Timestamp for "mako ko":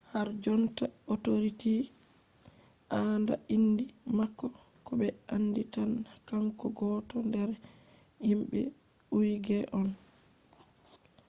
4.17-4.91